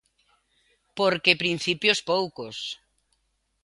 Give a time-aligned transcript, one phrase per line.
[0.97, 2.55] Porque principios, poucos.